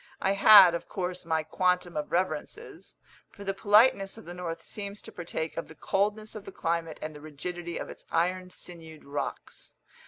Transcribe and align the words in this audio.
I 0.19 0.31
had, 0.31 0.73
of 0.73 0.89
course, 0.89 1.25
my 1.25 1.43
quantum 1.43 1.95
of 1.95 2.11
reverences; 2.11 2.97
for 3.29 3.43
the 3.43 3.53
politeness 3.53 4.17
of 4.17 4.25
the 4.25 4.33
north 4.33 4.63
seems 4.63 4.99
to 5.03 5.11
partake 5.11 5.57
of 5.57 5.67
the 5.67 5.75
coldness 5.75 6.33
of 6.33 6.45
the 6.45 6.51
climate 6.51 6.97
and 7.03 7.15
the 7.15 7.21
rigidity 7.21 7.77
of 7.77 7.87
its 7.87 8.07
iron 8.09 8.49
sinewed 8.49 9.05
rocks. 9.05 9.75